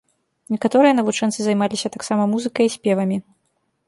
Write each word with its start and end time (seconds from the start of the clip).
Некаторыя 0.53 0.93
навучэнцы 0.99 1.39
займаліся 1.47 1.91
таксама 1.97 2.23
музыкай 2.33 2.65
і 2.71 2.73
спевамі. 2.77 3.17